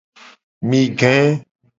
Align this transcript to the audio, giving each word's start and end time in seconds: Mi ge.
Mi 0.69 0.79
ge. 0.99 1.11